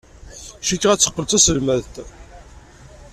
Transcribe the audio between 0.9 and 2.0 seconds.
ad teqqel d taselmadt.